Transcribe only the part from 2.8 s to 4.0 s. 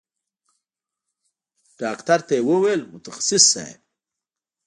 متخصص صايب.